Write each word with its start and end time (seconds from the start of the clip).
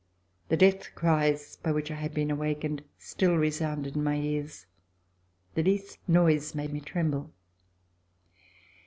The 0.49 0.57
death 0.57 0.95
cries 0.95 1.57
by 1.57 1.71
which 1.71 1.91
I 1.91 1.95
had 1.95 2.11
been 2.11 2.31
awakened 2.31 2.83
still 2.97 3.37
resounded 3.37 3.95
in 3.95 4.03
my 4.03 4.15
ears. 4.15 4.65
The 5.53 5.61
least 5.61 5.99
noise 6.09 6.55
made 6.55 6.73
me 6.73 6.81
tremble. 6.81 7.29